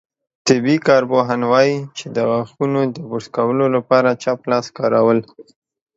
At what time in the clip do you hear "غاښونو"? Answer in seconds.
2.29-2.81